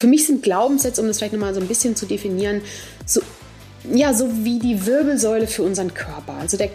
[0.00, 2.62] Für mich sind Glaubenssätze, um das vielleicht nochmal so ein bisschen zu definieren,
[3.04, 3.20] so,
[3.92, 6.34] ja, so wie die Wirbelsäule für unseren Körper.
[6.34, 6.70] Also der,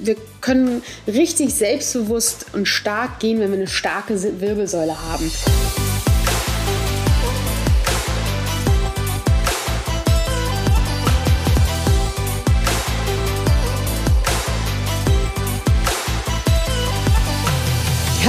[0.00, 5.30] wir können richtig selbstbewusst und stark gehen, wenn wir eine starke Wirbelsäule haben.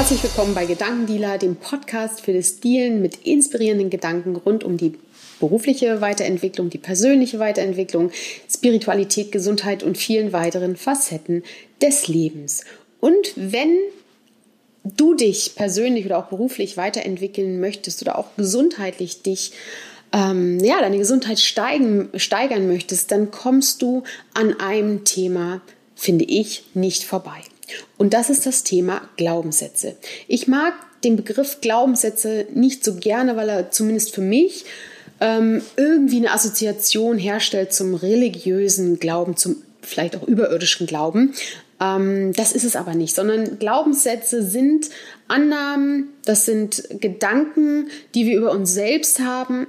[0.05, 4.93] Herzlich willkommen bei Gedankendealer, dem Podcast für das Dealen mit inspirierenden Gedanken rund um die
[5.39, 8.11] berufliche Weiterentwicklung, die persönliche Weiterentwicklung,
[8.47, 11.41] Spiritualität, Gesundheit und vielen weiteren Facetten
[11.81, 12.66] des Lebens.
[12.99, 13.75] Und wenn
[14.83, 19.53] du dich persönlich oder auch beruflich weiterentwickeln möchtest oder auch gesundheitlich dich
[20.13, 24.03] ähm, ja, deine Gesundheit steigen, steigern möchtest, dann kommst du
[24.35, 25.61] an einem Thema,
[25.95, 27.41] finde ich, nicht vorbei.
[27.97, 29.95] Und das ist das Thema Glaubenssätze.
[30.27, 34.65] Ich mag den Begriff Glaubenssätze nicht so gerne, weil er zumindest für mich
[35.19, 41.33] ähm, irgendwie eine Assoziation herstellt zum religiösen Glauben, zum vielleicht auch überirdischen Glauben.
[41.80, 44.89] Ähm, das ist es aber nicht, sondern Glaubenssätze sind
[45.27, 49.67] Annahmen, das sind Gedanken, die wir über uns selbst haben,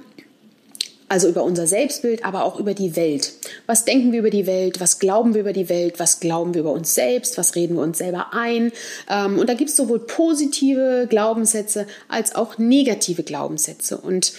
[1.09, 3.33] also über unser Selbstbild, aber auch über die Welt.
[3.65, 4.79] Was denken wir über die Welt?
[4.79, 5.99] Was glauben wir über die Welt?
[5.99, 7.37] Was glauben wir über uns selbst?
[7.37, 8.71] Was reden wir uns selber ein?
[9.09, 13.97] Ähm, und da gibt es sowohl positive Glaubenssätze als auch negative Glaubenssätze.
[13.97, 14.33] Und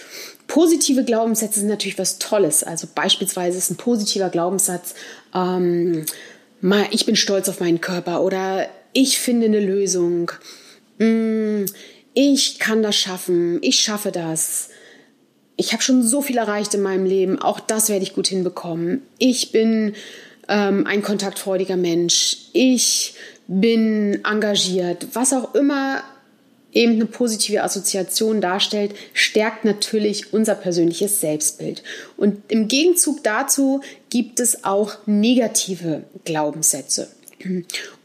[0.47, 2.63] positive Glaubenssätze sind natürlich was Tolles.
[2.63, 4.93] Also beispielsweise ist ein positiver Glaubenssatz,
[5.33, 6.05] ähm,
[6.91, 10.31] ich bin stolz auf meinen Körper oder ich finde eine Lösung.
[10.97, 11.65] Mm,
[12.13, 13.59] ich kann das schaffen.
[13.61, 14.68] Ich schaffe das
[15.59, 19.01] ich habe schon so viel erreicht in meinem Leben, auch das werde ich gut hinbekommen.
[19.17, 19.93] Ich bin
[20.47, 23.15] ähm, ein kontaktfreudiger Mensch, ich
[23.47, 26.01] bin engagiert, was auch immer
[26.71, 31.83] eben eine positive Assoziation darstellt, stärkt natürlich unser persönliches Selbstbild.
[32.15, 37.09] Und im Gegenzug dazu gibt es auch negative Glaubenssätze.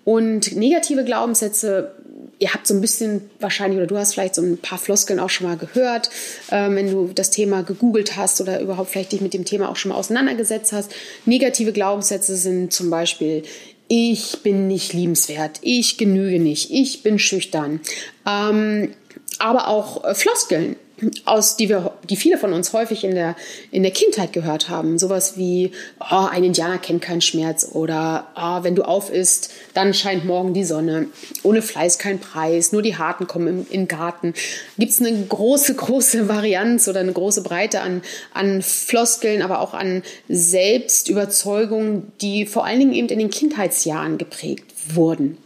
[0.05, 1.93] Und negative Glaubenssätze
[2.39, 5.31] ihr habt so ein bisschen wahrscheinlich, oder du hast vielleicht so ein paar Floskeln auch
[5.31, 6.11] schon mal gehört,
[6.51, 9.77] äh, wenn du das Thema gegoogelt hast oder überhaupt vielleicht dich mit dem Thema auch
[9.77, 10.93] schon mal auseinandergesetzt hast.
[11.27, 13.43] Negative Glaubenssätze sind zum Beispiel,
[13.89, 17.81] ich bin nicht liebenswert, ich genüge nicht, ich bin schüchtern.
[18.27, 18.95] Ähm,
[19.39, 20.77] aber auch äh, Floskeln
[21.25, 23.37] aus, die wir, die viele von uns häufig in der,
[23.71, 24.99] in der Kindheit gehört haben.
[24.99, 29.93] Sowas wie, oh, ein Indianer kennt keinen Schmerz oder oh, wenn du auf isst, dann
[29.93, 31.09] scheint morgen die Sonne.
[31.43, 34.35] Ohne Fleiß kein Preis, nur die Harten kommen im, im Garten.
[34.79, 39.75] Gibt es eine große, große Varianz oder eine große Breite an, an Floskeln, aber auch
[39.75, 45.39] an Selbstüberzeugungen, die vor allen Dingen eben in den Kindheitsjahren geprägt wurden.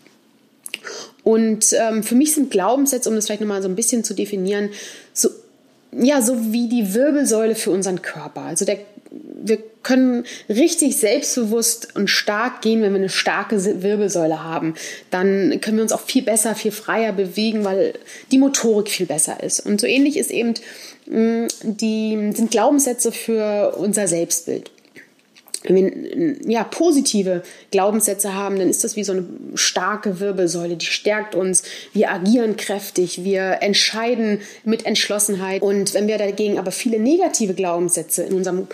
[1.28, 4.70] Und ähm, für mich sind Glaubenssätze, um das vielleicht nochmal so ein bisschen zu definieren,
[5.93, 8.43] ja, so wie die Wirbelsäule für unseren Körper.
[8.43, 8.78] Also der,
[9.10, 14.75] wir können richtig selbstbewusst und stark gehen, wenn wir eine starke Wirbelsäule haben.
[15.10, 17.94] Dann können wir uns auch viel besser, viel freier bewegen, weil
[18.31, 19.60] die Motorik viel besser ist.
[19.60, 20.54] Und so ähnlich ist eben
[21.06, 24.71] mm, die, sind Glaubenssätze für unser Selbstbild
[25.65, 29.25] wenn wir ja, positive Glaubenssätze haben, dann ist das wie so eine
[29.55, 31.65] starke Wirbelsäule, die stärkt uns.
[31.93, 35.63] Wir agieren kräftig, wir entscheiden mit Entschlossenheit.
[35.63, 38.69] Und wenn wir dagegen aber viele negative Glaubenssätze in unserem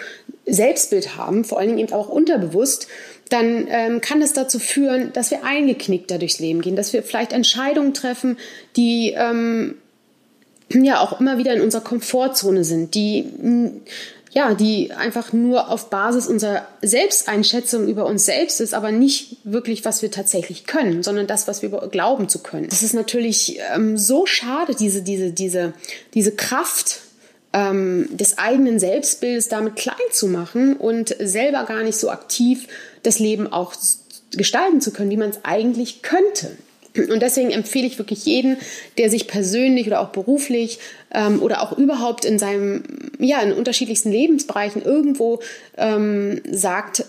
[0.46, 2.86] Selbstbild haben, vor allen Dingen eben auch unterbewusst,
[3.30, 7.32] dann ähm, kann es dazu führen, dass wir eingeknickter durchs Leben gehen, dass wir vielleicht
[7.32, 8.36] Entscheidungen treffen,
[8.76, 9.76] die ähm,
[10.68, 13.26] ja auch immer wieder in unserer Komfortzone sind, die
[14.34, 19.84] ja, die einfach nur auf Basis unserer Selbsteinschätzung über uns selbst ist, aber nicht wirklich,
[19.84, 22.68] was wir tatsächlich können, sondern das, was wir glauben zu können.
[22.68, 25.72] Das ist natürlich ähm, so schade, diese, diese, diese,
[26.14, 27.02] diese Kraft
[27.52, 32.66] ähm, des eigenen Selbstbildes damit klein zu machen und selber gar nicht so aktiv
[33.04, 33.72] das Leben auch
[34.32, 36.56] gestalten zu können, wie man es eigentlich könnte.
[36.96, 38.56] Und deswegen empfehle ich wirklich jeden,
[38.98, 40.78] der sich persönlich oder auch beruflich
[41.12, 42.84] ähm, oder auch überhaupt in seinem,
[43.18, 45.40] ja, in unterschiedlichsten Lebensbereichen irgendwo
[45.76, 47.04] ähm, sagt,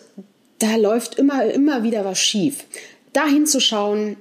[0.59, 2.65] da läuft immer, immer wieder was schief.
[3.13, 4.18] Da hinzuschauen,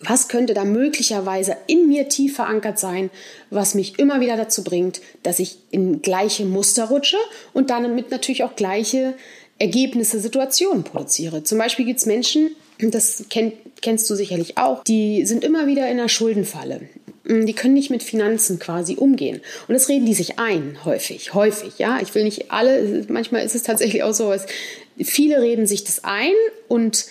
[0.00, 3.10] was könnte da möglicherweise in mir tief verankert sein,
[3.50, 7.16] was mich immer wieder dazu bringt, dass ich in gleiche Muster rutsche
[7.52, 9.14] und damit natürlich auch gleiche
[9.58, 11.42] Ergebnisse, Situationen produziere.
[11.42, 15.86] Zum Beispiel gibt es Menschen, das kennt, kennst du sicherlich auch, die sind immer wieder
[15.86, 16.82] in einer Schuldenfalle.
[17.24, 19.40] Mm, die können nicht mit Finanzen quasi umgehen.
[19.66, 21.98] Und das reden die sich ein, häufig, häufig, ja.
[22.00, 24.34] Ich will nicht alle, manchmal ist es tatsächlich auch so,
[25.02, 26.32] viele reden sich das ein
[26.68, 27.06] und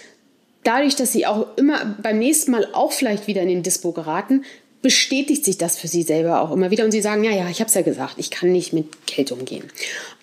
[0.64, 4.44] dadurch, dass sie auch immer beim nächsten Mal auch vielleicht wieder in den Dispo geraten,
[4.88, 7.60] bestätigt sich das für sie selber auch immer wieder und sie sagen, ja, ja, ich
[7.60, 9.66] habe es ja gesagt, ich kann nicht mit Geld umgehen.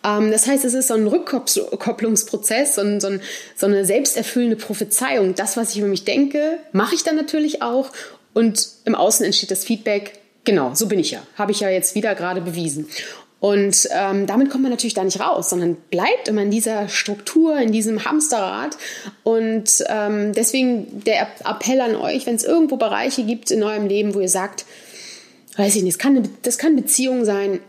[0.03, 3.21] Ähm, das heißt, es ist so ein Rückkopplungsprozess, ein, so, ein,
[3.57, 5.35] so eine selbsterfüllende Prophezeiung.
[5.35, 7.91] Das, was ich über mich denke, mache ich dann natürlich auch
[8.33, 11.95] und im Außen entsteht das Feedback, genau, so bin ich ja, habe ich ja jetzt
[11.95, 12.89] wieder gerade bewiesen.
[13.45, 17.59] Und ähm, damit kommt man natürlich da nicht raus, sondern bleibt immer in dieser Struktur,
[17.59, 18.79] in diesem Hamsterrad.
[19.23, 24.15] Und ähm, deswegen der Appell an euch, wenn es irgendwo Bereiche gibt in eurem Leben,
[24.15, 24.65] wo ihr sagt,
[25.59, 27.61] weiß ich nicht, das kann, das kann Beziehung sein,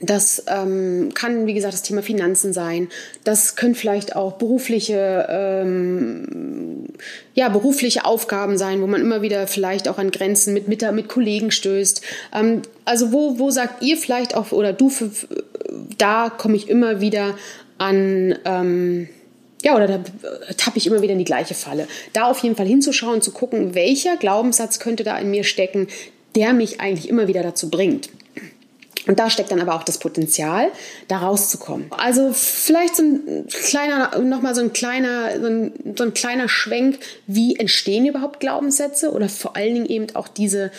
[0.00, 2.88] das ähm, kann, wie gesagt, das Thema Finanzen sein.
[3.24, 6.86] Das können vielleicht auch berufliche, ähm,
[7.34, 11.08] ja, berufliche Aufgaben sein, wo man immer wieder vielleicht auch an Grenzen mit, mit, mit
[11.08, 12.02] Kollegen stößt.
[12.34, 14.92] Ähm, also wo, wo sagt ihr vielleicht auch, oder du,
[15.98, 17.34] da komme ich immer wieder
[17.78, 19.08] an, ähm,
[19.62, 19.98] ja, oder da
[20.56, 21.88] tappe ich immer wieder in die gleiche Falle.
[22.12, 25.88] Da auf jeden Fall hinzuschauen, zu gucken, welcher Glaubenssatz könnte da in mir stecken,
[26.36, 28.10] der mich eigentlich immer wieder dazu bringt.
[29.08, 30.70] Und da steckt dann aber auch das Potenzial,
[31.08, 31.86] da rauszukommen.
[31.90, 37.00] Also vielleicht so ein kleiner, nochmal so ein kleiner, so ein, so ein kleiner Schwenk,
[37.26, 40.70] wie entstehen überhaupt Glaubenssätze oder vor allen Dingen eben auch diese,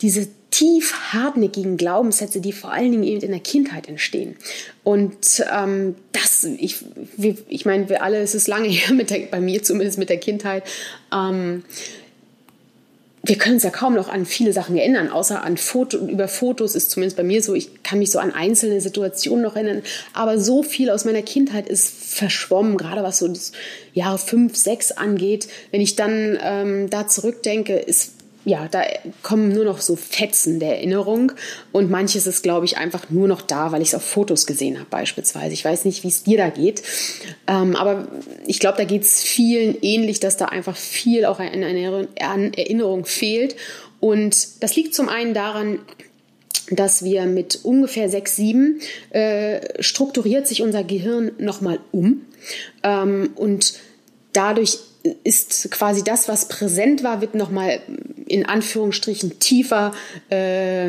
[0.00, 4.36] diese tief hartnäckigen Glaubenssätze, die vor allen Dingen eben in der Kindheit entstehen.
[4.82, 6.76] Und ähm, das, ich,
[7.48, 10.18] ich meine, wir alle, es ist lange her, mit der, bei mir zumindest mit der
[10.18, 10.64] Kindheit.
[11.12, 11.64] Ähm,
[13.26, 16.74] wir können es ja kaum noch an viele Sachen erinnern, außer an Foto, über Fotos
[16.74, 19.82] ist zumindest bei mir so, ich kann mich so an einzelne Situationen noch erinnern,
[20.12, 23.52] aber so viel aus meiner Kindheit ist verschwommen, gerade was so das
[23.94, 25.48] Jahre fünf, sechs angeht.
[25.70, 28.13] Wenn ich dann ähm, da zurückdenke, ist
[28.44, 28.82] ja, da
[29.22, 31.32] kommen nur noch so Fetzen der Erinnerung.
[31.72, 34.78] Und manches ist, glaube ich, einfach nur noch da, weil ich es auf Fotos gesehen
[34.78, 35.54] habe beispielsweise.
[35.54, 36.82] Ich weiß nicht, wie es dir da geht,
[37.46, 38.08] ähm, aber
[38.46, 43.04] ich glaube, da geht es vielen ähnlich, dass da einfach viel auch an, an Erinnerung
[43.04, 43.56] fehlt.
[44.00, 45.78] Und das liegt zum einen daran,
[46.70, 48.80] dass wir mit ungefähr sechs, sieben
[49.10, 52.22] äh, strukturiert sich unser Gehirn nochmal um.
[52.82, 53.74] Ähm, und
[54.32, 54.78] dadurch
[55.22, 57.80] ist quasi das, was präsent war, wird nochmal
[58.26, 59.92] in Anführungsstrichen tiefer
[60.30, 60.86] äh,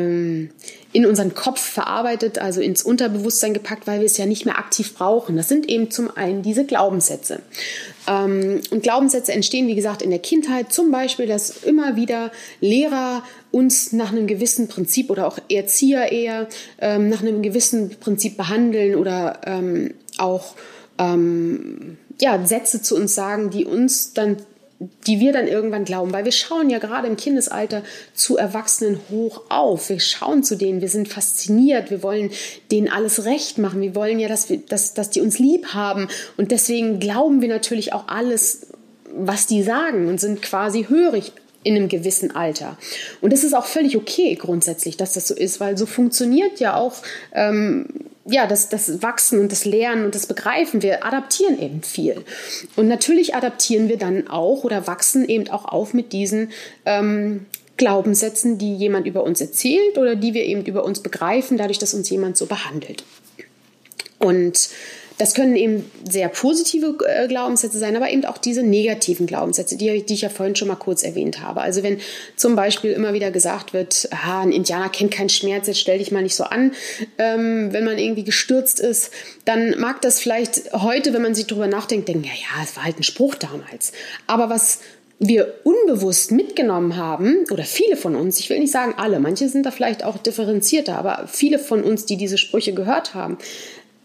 [0.96, 4.94] in unseren Kopf verarbeitet, also ins Unterbewusstsein gepackt, weil wir es ja nicht mehr aktiv
[4.94, 5.36] brauchen.
[5.36, 7.42] Das sind eben zum einen diese Glaubenssätze.
[8.08, 10.72] Ähm, und Glaubenssätze entstehen, wie gesagt, in der Kindheit.
[10.72, 12.32] Zum Beispiel, dass immer wieder
[12.62, 16.48] Lehrer uns nach einem gewissen Prinzip oder auch Erzieher eher
[16.80, 20.54] ähm, nach einem gewissen Prinzip behandeln oder ähm, auch
[20.98, 24.38] ähm, ja, Sätze zu uns sagen, die uns dann
[25.06, 27.82] die wir dann irgendwann glauben, weil wir schauen ja gerade im Kindesalter
[28.14, 29.88] zu Erwachsenen hoch auf.
[29.88, 32.30] Wir schauen zu denen, wir sind fasziniert, wir wollen
[32.70, 36.08] denen alles recht machen, wir wollen ja, dass, wir, dass, dass die uns lieb haben
[36.36, 38.66] und deswegen glauben wir natürlich auch alles,
[39.14, 41.32] was die sagen und sind quasi hörig
[41.62, 42.76] in einem gewissen Alter.
[43.20, 46.76] Und es ist auch völlig okay grundsätzlich, dass das so ist, weil so funktioniert ja
[46.76, 46.94] auch
[47.32, 47.86] ähm,
[48.28, 52.24] ja, das, das Wachsen und das Lernen und das Begreifen, wir adaptieren eben viel.
[52.74, 56.50] Und natürlich adaptieren wir dann auch oder wachsen eben auch auf mit diesen
[56.84, 57.46] ähm,
[57.76, 61.94] Glaubenssätzen, die jemand über uns erzählt oder die wir eben über uns begreifen, dadurch, dass
[61.94, 63.04] uns jemand so behandelt.
[64.18, 64.70] Und
[65.18, 70.04] das können eben sehr positive äh, Glaubenssätze sein, aber eben auch diese negativen Glaubenssätze, die,
[70.04, 71.60] die, ich ja vorhin schon mal kurz erwähnt habe.
[71.60, 71.98] Also wenn
[72.36, 76.12] zum Beispiel immer wieder gesagt wird, ah, ein Indianer kennt keinen Schmerz, jetzt stell dich
[76.12, 76.72] mal nicht so an,
[77.18, 79.10] ähm, wenn man irgendwie gestürzt ist,
[79.44, 82.84] dann mag das vielleicht heute, wenn man sich darüber nachdenkt, denken, ja, ja, es war
[82.84, 83.92] halt ein Spruch damals.
[84.26, 84.80] Aber was
[85.18, 89.64] wir unbewusst mitgenommen haben, oder viele von uns, ich will nicht sagen alle, manche sind
[89.64, 93.38] da vielleicht auch differenzierter, aber viele von uns, die diese Sprüche gehört haben,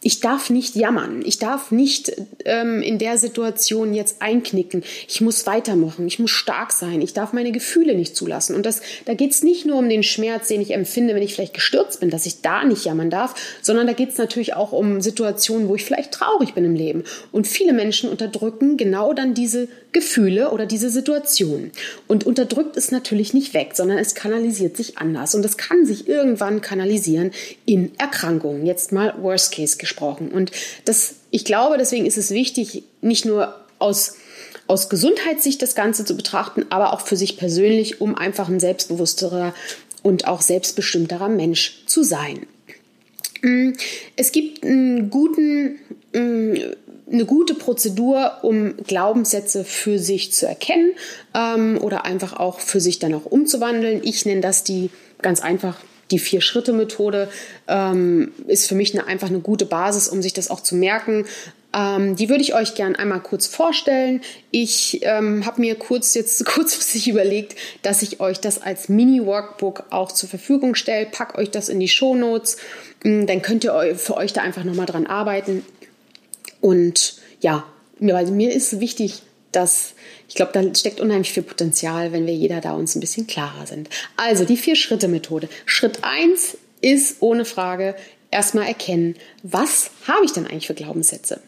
[0.03, 1.22] ich darf nicht jammern.
[1.24, 2.12] Ich darf nicht
[2.46, 4.84] ähm, in der Situation jetzt einknicken.
[5.08, 6.08] Ich muss weitermachen.
[6.08, 7.01] Ich muss stark sein.
[7.01, 8.55] Ich darf meine Gefühle nicht zulassen.
[8.55, 11.36] Und das, da geht es nicht nur um den Schmerz, den ich empfinde, wenn ich
[11.36, 14.72] vielleicht gestürzt bin, dass ich da nicht jammern darf, sondern da geht es natürlich auch
[14.72, 17.03] um Situationen, wo ich vielleicht traurig bin im Leben.
[17.31, 21.72] Und viele Menschen unterdrücken genau dann diese Gefühle oder diese Situation.
[22.08, 25.36] Und unterdrückt ist natürlich nicht weg, sondern es kanalisiert sich anders.
[25.36, 27.31] Und es kann sich irgendwann kanalisieren
[27.65, 28.65] in Erkrankungen.
[28.65, 30.31] Jetzt mal Worst Case gesprochen.
[30.31, 30.51] Und
[30.86, 34.15] das, ich glaube, deswegen ist es wichtig, nicht nur aus
[34.67, 39.53] aus Gesundheitssicht das Ganze zu betrachten, aber auch für sich persönlich, um einfach ein selbstbewussterer
[40.01, 42.48] und auch selbstbestimmterer Mensch zu sein.
[43.41, 43.71] Mm,
[44.15, 45.79] es gibt einen guten
[46.13, 46.55] mm,
[47.12, 50.91] eine gute Prozedur, um Glaubenssätze für sich zu erkennen
[51.36, 54.00] ähm, oder einfach auch für sich dann auch umzuwandeln.
[54.05, 54.89] Ich nenne das die
[55.21, 55.81] ganz einfach
[56.12, 57.30] die Vier-Schritte-Methode
[57.68, 61.25] ähm, ist für mich eine, einfach eine gute Basis, um sich das auch zu merken.
[61.74, 64.22] Ähm, die würde ich euch gern einmal kurz vorstellen.
[64.51, 70.12] Ich ähm, habe mir kurz jetzt kurzfristig überlegt, dass ich euch das als Mini-Workbook auch
[70.12, 71.06] zur Verfügung stelle.
[71.06, 72.58] Pack euch das in die Show Notes.
[73.03, 75.65] Mm, dann könnt ihr für euch da einfach nochmal dran arbeiten.
[76.60, 77.65] Und ja,
[78.00, 79.94] mir ist wichtig, dass
[80.31, 83.67] ich glaube, da steckt unheimlich viel Potenzial, wenn wir jeder da uns ein bisschen klarer
[83.67, 83.89] sind.
[84.15, 85.50] Also die Vier-Schritte-Methode.
[85.65, 87.95] Schritt eins ist ohne Frage
[88.31, 91.41] erstmal erkennen, was habe ich denn eigentlich für Glaubenssätze?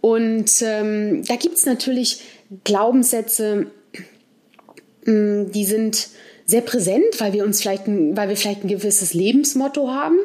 [0.00, 2.22] Und ähm, da gibt es natürlich
[2.64, 3.66] Glaubenssätze,
[5.04, 6.08] mm, die sind
[6.46, 10.16] sehr präsent, weil wir uns vielleicht, ein, weil wir vielleicht ein gewisses Lebensmotto haben.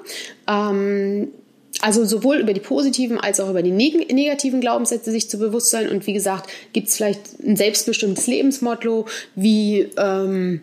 [0.47, 1.33] Ähm,
[1.81, 5.69] also sowohl über die positiven als auch über die neg negativen Glaubenssätze sich zu bewusst
[5.69, 5.89] sein.
[5.89, 10.61] Und wie gesagt, gibt es vielleicht ein selbstbestimmtes Lebensmotto wie ähm,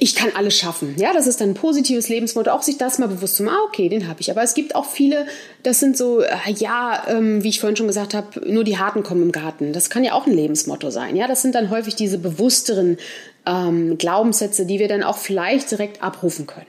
[0.00, 0.96] ich kann alles schaffen.
[0.98, 3.66] Ja, das ist dann ein positives Lebensmotto, auch sich das mal bewusst zu machen, ah,
[3.66, 4.30] okay, den habe ich.
[4.30, 5.26] Aber es gibt auch viele,
[5.62, 9.02] das sind so, äh, ja, ähm, wie ich vorhin schon gesagt habe, nur die Harten
[9.02, 9.72] kommen im Garten.
[9.72, 11.16] Das kann ja auch ein Lebensmotto sein.
[11.16, 12.98] Ja, das sind dann häufig diese bewussteren
[13.46, 16.66] ähm, Glaubenssätze, die wir dann auch vielleicht direkt abrufen können.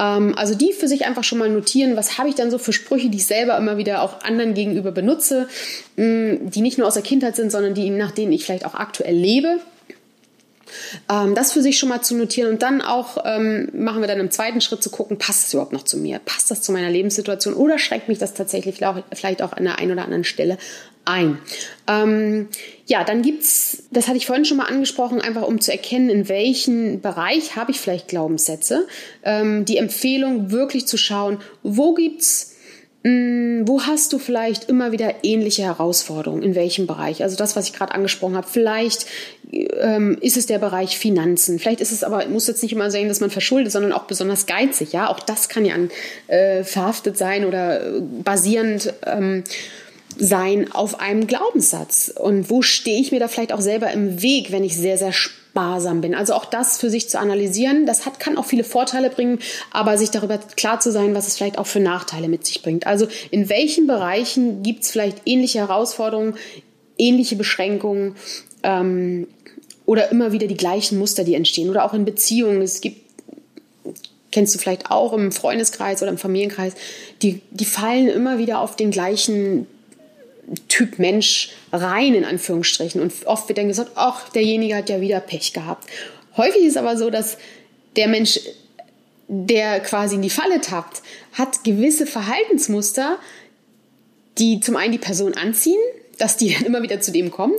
[0.00, 2.72] Ähm, also die für sich einfach schon mal notieren, was habe ich dann so für
[2.72, 5.46] Sprüche, die ich selber immer wieder auch anderen gegenüber benutze,
[5.96, 8.74] mm, die nicht nur aus der Kindheit sind, sondern die nach denen ich vielleicht auch
[8.74, 9.60] aktuell lebe
[11.10, 14.20] ähm, das für sich schon mal zu notieren und dann auch ähm, machen wir dann
[14.20, 16.20] im zweiten Schritt zu gucken, passt das überhaupt noch zu mir?
[16.20, 18.76] Passt das zu meiner Lebenssituation oder schränkt mich das tatsächlich
[19.12, 20.58] vielleicht auch an der einen oder anderen Stelle
[21.04, 21.38] ein.
[21.86, 22.48] Ähm,
[22.86, 26.28] ja, dann gibt's, das hatte ich vorhin schon mal angesprochen, einfach um zu erkennen, in
[26.28, 28.86] welchem Bereich habe ich vielleicht Glaubenssätze.
[29.24, 32.50] Ähm, die Empfehlung wirklich zu schauen, wo gibt's
[33.02, 36.42] Mm, wo hast du vielleicht immer wieder ähnliche Herausforderungen?
[36.42, 37.22] In welchem Bereich?
[37.22, 38.46] Also das, was ich gerade angesprochen habe.
[38.46, 39.06] Vielleicht
[39.52, 41.58] ähm, ist es der Bereich Finanzen.
[41.58, 44.46] Vielleicht ist es aber, muss jetzt nicht immer sein, dass man verschuldet, sondern auch besonders
[44.46, 44.92] geizig.
[44.92, 45.90] Ja, auch das kann ja an,
[46.28, 49.44] äh, verhaftet sein oder äh, basierend ähm,
[50.18, 52.12] sein auf einem Glaubenssatz.
[52.14, 55.12] Und wo stehe ich mir da vielleicht auch selber im Weg, wenn ich sehr, sehr
[55.12, 56.14] sparsam bin.
[56.14, 59.40] Also auch das für sich zu analysieren, das hat, kann auch viele Vorteile bringen,
[59.72, 62.86] aber sich darüber klar zu sein, was es vielleicht auch für Nachteile mit sich bringt.
[62.86, 66.36] Also in welchen Bereichen gibt es vielleicht ähnliche Herausforderungen,
[66.98, 68.14] ähnliche Beschränkungen
[68.62, 69.26] ähm,
[69.90, 72.62] oder immer wieder die gleichen Muster, die entstehen oder auch in Beziehungen.
[72.62, 73.10] Es gibt
[74.30, 76.74] kennst du vielleicht auch im Freundeskreis oder im Familienkreis,
[77.22, 79.66] die, die fallen immer wieder auf den gleichen
[80.68, 83.00] Typ Mensch rein, in Anführungsstrichen.
[83.00, 85.90] Und oft wird dann gesagt, ach, derjenige hat ja wieder Pech gehabt.
[86.36, 87.36] Häufig ist aber so, dass
[87.96, 88.38] der Mensch,
[89.26, 93.18] der quasi in die Falle tappt, hat gewisse Verhaltensmuster,
[94.38, 95.80] die zum einen die Person anziehen,
[96.20, 97.54] dass die dann immer wieder zu dem kommen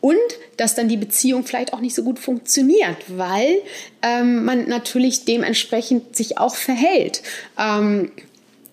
[0.00, 0.16] und
[0.56, 3.62] dass dann die Beziehung vielleicht auch nicht so gut funktioniert, weil
[4.02, 7.22] ähm, man natürlich dementsprechend sich auch verhält.
[7.58, 8.10] Ähm,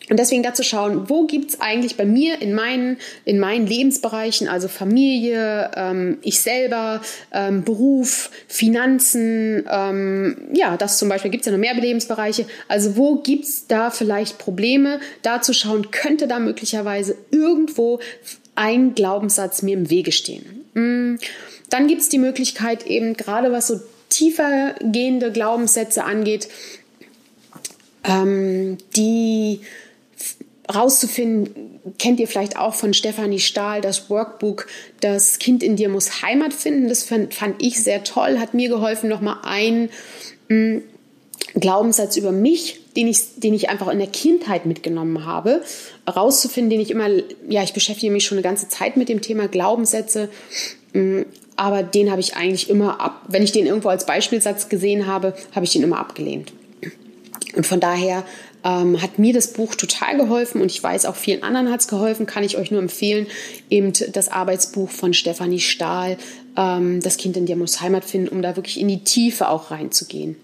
[0.10, 4.50] und deswegen dazu schauen, wo gibt es eigentlich bei mir in meinen, in meinen Lebensbereichen,
[4.50, 11.46] also Familie, ähm, ich selber, ähm, Beruf, Finanzen, ähm, ja, das zum Beispiel gibt es
[11.46, 12.46] ja noch mehr Lebensbereiche.
[12.68, 15.00] Also wo gibt es da vielleicht Probleme?
[15.22, 18.00] Da zu schauen, könnte da möglicherweise irgendwo
[18.56, 20.66] ein Glaubenssatz mir im Wege stehen.
[20.74, 21.16] Mm.
[21.70, 23.80] Dann gibt es die Möglichkeit eben gerade was so
[24.10, 26.48] tiefer gehende Glaubenssätze angeht,
[28.04, 29.62] ähm, die
[30.74, 34.68] rauszufinden, kennt ihr vielleicht auch von Stefanie Stahl, das Workbook
[35.02, 36.88] Das Kind in dir muss Heimat finden.
[36.88, 39.90] Das fand, fand ich sehr toll, hat mir geholfen, nochmal einen
[40.48, 40.78] mm,
[41.56, 45.62] Glaubenssatz über mich, den ich, den ich einfach in der Kindheit mitgenommen habe,
[46.08, 47.10] rauszufinden, den ich immer,
[47.50, 50.30] ja, ich beschäftige mich schon eine ganze Zeit mit dem Thema Glaubenssätze,
[50.94, 51.22] mm,
[51.56, 55.34] aber den habe ich eigentlich immer ab, wenn ich den irgendwo als Beispielsatz gesehen habe,
[55.54, 56.52] habe ich den immer abgelehnt.
[57.56, 58.24] Und von daher
[58.64, 61.88] ähm, hat mir das Buch total geholfen und ich weiß auch vielen anderen hat es
[61.88, 63.28] geholfen, kann ich euch nur empfehlen,
[63.70, 66.18] eben das Arbeitsbuch von Stefanie Stahl,
[66.58, 69.72] ähm, Das Kind in dir muss Heimat finden, um da wirklich in die Tiefe auch
[69.72, 70.36] reinzugehen.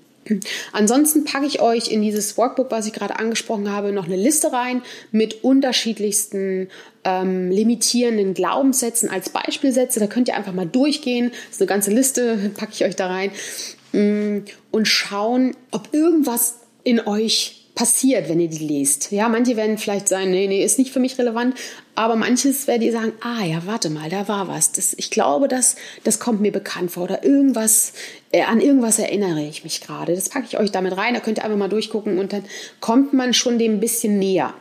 [0.71, 4.51] Ansonsten packe ich euch in dieses Workbook, was ich gerade angesprochen habe, noch eine Liste
[4.51, 6.69] rein mit unterschiedlichsten
[7.03, 9.99] ähm, limitierenden Glaubenssätzen als Beispielsätze.
[9.99, 11.31] Da könnt ihr einfach mal durchgehen.
[11.31, 13.31] Das ist eine ganze Liste, packe ich euch da rein.
[13.91, 14.39] Mm,
[14.71, 19.09] und schauen, ob irgendwas in euch passiert, wenn ihr die lest.
[19.13, 21.55] Ja, manche werden vielleicht sagen, nee, nee, ist nicht für mich relevant,
[21.95, 24.73] aber manches werdet ihr sagen, ah ja, warte mal, da war was.
[24.73, 27.93] Das, ich glaube, das, das kommt mir bekannt vor oder irgendwas,
[28.33, 30.13] äh, an irgendwas erinnere ich mich gerade.
[30.13, 32.43] Das packe ich euch damit rein, da könnt ihr einfach mal durchgucken und dann
[32.81, 34.53] kommt man schon dem ein bisschen näher.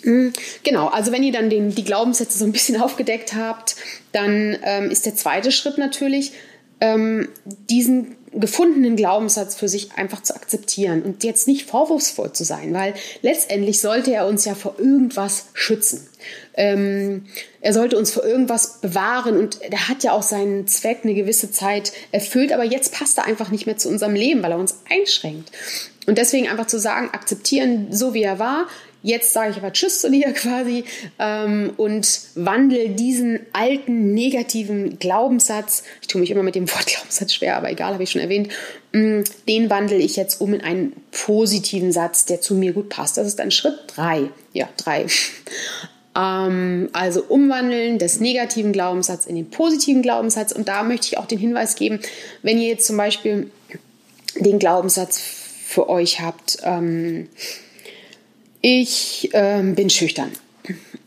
[0.00, 0.32] Hm,
[0.62, 3.76] genau, also wenn ihr dann den, die Glaubenssätze so ein bisschen aufgedeckt habt,
[4.12, 6.32] dann ähm, ist der zweite Schritt natürlich,
[6.80, 7.28] ähm,
[7.68, 12.94] diesen gefundenen Glaubenssatz für sich einfach zu akzeptieren und jetzt nicht vorwurfsvoll zu sein, weil
[13.22, 16.06] letztendlich sollte er uns ja vor irgendwas schützen.
[16.54, 17.26] Ähm,
[17.60, 21.50] er sollte uns vor irgendwas bewahren und er hat ja auch seinen Zweck eine gewisse
[21.50, 24.76] Zeit erfüllt, aber jetzt passt er einfach nicht mehr zu unserem Leben, weil er uns
[24.88, 25.50] einschränkt.
[26.06, 28.68] Und deswegen einfach zu sagen, akzeptieren, so wie er war,
[29.06, 30.82] Jetzt sage ich aber Tschüss zu dir quasi
[31.20, 37.32] ähm, und wandle diesen alten negativen Glaubenssatz, ich tue mich immer mit dem Wort Glaubenssatz
[37.32, 38.48] schwer, aber egal, habe ich schon erwähnt,
[38.90, 43.16] mm, den wandle ich jetzt um in einen positiven Satz, der zu mir gut passt.
[43.16, 44.28] Das ist dann Schritt drei.
[44.52, 45.06] Ja, drei.
[46.18, 50.50] Ähm, also umwandeln des negativen Glaubenssatzes in den positiven Glaubenssatz.
[50.50, 52.00] Und da möchte ich auch den Hinweis geben,
[52.40, 53.50] wenn ihr jetzt zum Beispiel
[54.36, 55.20] den Glaubenssatz
[55.66, 57.28] für euch habt, ähm,
[58.68, 60.32] ich ähm, bin schüchtern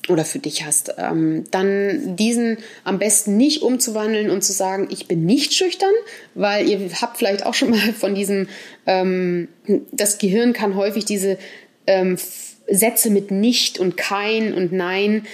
[0.08, 5.10] oder für dich hast, ähm, dann diesen am besten nicht umzuwandeln und zu sagen, ich
[5.10, 5.92] bin nicht schüchtern,
[6.36, 8.48] weil ihr habt vielleicht auch schon mal von diesem,
[8.86, 9.50] ähm,
[9.92, 11.38] das Gehirn kann häufig diese
[11.86, 12.18] ähm,
[12.72, 15.28] Sätze mit nicht und kein und nein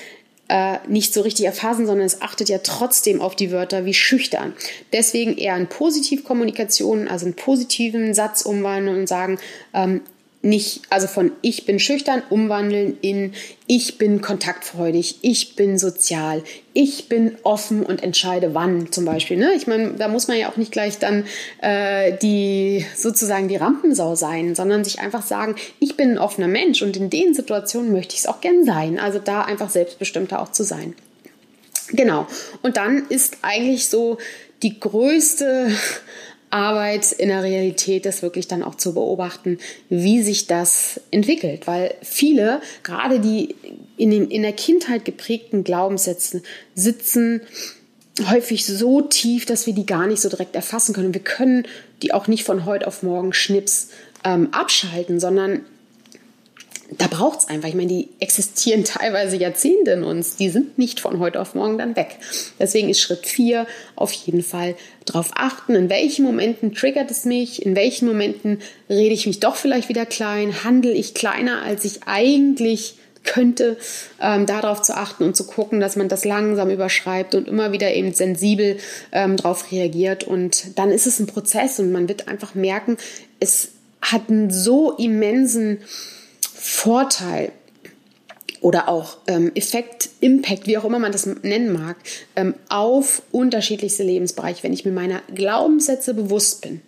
[0.47, 4.53] äh, nicht so richtig erfassen, sondern es achtet ja trotzdem auf die Wörter wie schüchtern.
[4.93, 9.37] Deswegen eher in Positivkommunikation, also einen positiven Satz umwandeln und sagen,
[9.75, 10.01] ähm,
[10.45, 13.33] nicht, also von ich bin schüchtern umwandeln in
[13.65, 19.37] ich bin kontaktfreudig, ich bin sozial, ich bin offen und entscheide wann zum Beispiel.
[19.37, 19.53] Ne?
[19.55, 21.25] Ich meine, da muss man ja auch nicht gleich dann
[21.61, 26.83] äh, die sozusagen die Rampensau sein, sondern sich einfach sagen, ich bin ein offener Mensch
[26.83, 28.99] und in den Situationen möchte ich es auch gern sein.
[28.99, 30.93] Also da einfach selbstbestimmter auch zu sein.
[31.89, 32.27] Genau.
[32.61, 34.19] Und dann ist eigentlich so
[34.61, 35.71] die größte
[36.55, 39.59] Arbeit in der Realität ist wirklich dann auch zu beobachten,
[39.89, 41.67] wie sich das entwickelt.
[41.67, 43.55] Weil viele, gerade die
[43.97, 46.41] in, den, in der Kindheit geprägten Glaubenssätze,
[46.73, 47.41] sitzen
[48.29, 51.13] häufig so tief, dass wir die gar nicht so direkt erfassen können.
[51.13, 51.67] Wir können
[52.01, 53.89] die auch nicht von heute auf morgen schnips
[54.23, 55.65] ähm, abschalten, sondern
[56.97, 57.69] da braucht es einfach.
[57.69, 60.35] Ich meine, die existieren teilweise Jahrzehnte in uns.
[60.35, 62.17] Die sind nicht von heute auf morgen dann weg.
[62.59, 64.75] Deswegen ist Schritt vier auf jeden Fall
[65.05, 68.59] darauf achten, in welchen Momenten triggert es mich, in welchen Momenten
[68.89, 73.77] rede ich mich doch vielleicht wieder klein, handle ich kleiner, als ich eigentlich könnte,
[74.21, 77.93] ähm, darauf zu achten und zu gucken, dass man das langsam überschreibt und immer wieder
[77.93, 78.77] eben sensibel
[79.11, 80.23] ähm, darauf reagiert.
[80.23, 82.97] Und dann ist es ein Prozess und man wird einfach merken,
[83.39, 83.69] es
[84.01, 85.79] hat einen so immensen
[86.57, 87.51] Vorteil
[88.61, 91.97] oder auch ähm, Effekt, Impact, wie auch immer man das nennen mag,
[92.35, 94.63] ähm, auf unterschiedlichste Lebensbereiche.
[94.63, 96.81] Wenn ich mir meiner Glaubenssätze bewusst bin,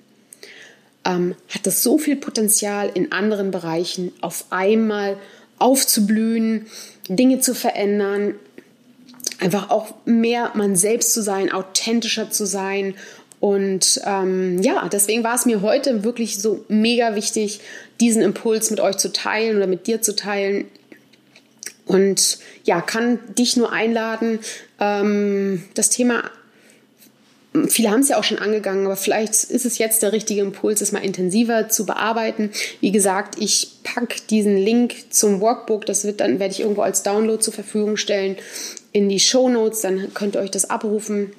[1.06, 5.17] ähm, hat das so viel Potenzial in anderen Bereichen auf einmal
[5.60, 6.67] aufzublühen,
[7.10, 8.36] Dinge zu verändern,
[9.39, 12.95] einfach auch mehr man selbst zu sein, authentischer zu sein
[13.39, 17.60] und ähm, ja, deswegen war es mir heute wirklich so mega wichtig,
[18.00, 20.65] diesen Impuls mit euch zu teilen oder mit dir zu teilen.
[21.86, 24.39] Und ja, kann dich nur einladen,
[24.80, 26.23] ähm, das Thema,
[27.67, 30.82] viele haben es ja auch schon angegangen, aber vielleicht ist es jetzt der richtige Impuls,
[30.82, 32.52] es mal intensiver zu bearbeiten.
[32.82, 37.04] Wie gesagt, ich packe diesen Link zum Workbook, das wird dann, werde ich irgendwo als
[37.04, 38.36] Download zur Verfügung stellen,
[38.91, 41.32] in die Show Notes, dann könnt ihr euch das abrufen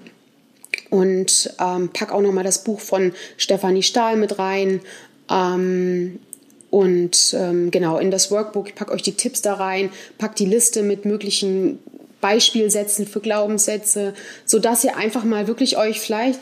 [0.91, 4.81] und ähm, pack auch noch mal das Buch von Stefanie Stahl mit rein.
[5.31, 6.19] Ähm,
[6.71, 10.45] und ähm, genau in das Workbook, ich packe euch die Tipps da rein, pack die
[10.45, 11.79] Liste mit möglichen
[12.21, 14.13] Beispielsätzen für Glaubenssätze,
[14.45, 16.41] sodass ihr einfach mal wirklich euch vielleicht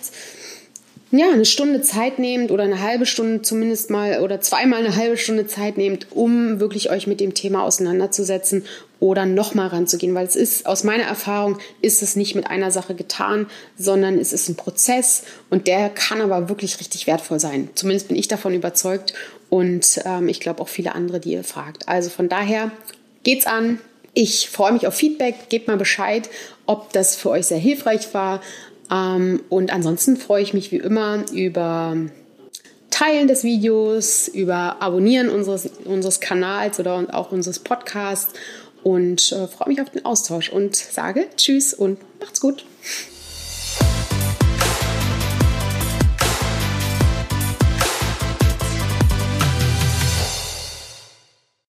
[1.13, 5.17] ja, eine Stunde Zeit nehmt oder eine halbe Stunde zumindest mal oder zweimal eine halbe
[5.17, 8.65] Stunde Zeit nehmt, um wirklich euch mit dem Thema auseinanderzusetzen
[8.99, 12.95] oder nochmal ranzugehen, weil es ist, aus meiner Erfahrung, ist es nicht mit einer Sache
[12.95, 17.69] getan, sondern es ist ein Prozess und der kann aber wirklich richtig wertvoll sein.
[17.75, 19.13] Zumindest bin ich davon überzeugt
[19.51, 21.89] und ähm, ich glaube auch viele andere, die ihr fragt.
[21.89, 22.71] Also von daher
[23.23, 23.81] geht's an.
[24.15, 25.51] Ich freue mich auf Feedback.
[25.51, 26.31] Gebt mal Bescheid,
[26.65, 28.41] ob das für euch sehr hilfreich war.
[28.91, 31.97] Ähm, und ansonsten freue ich mich wie immer über
[32.91, 38.33] Teilen des Videos, über Abonnieren unseres, unseres Kanals oder auch unseres Podcasts
[38.87, 42.65] und äh, freue mich auf den Austausch und sage Tschüss und macht's gut.